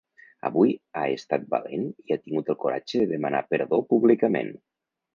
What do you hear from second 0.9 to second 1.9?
ha estat valent